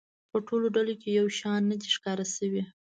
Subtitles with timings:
[0.31, 2.63] په ټولو ډلو کې یو شان نه دی ښکاره شوی.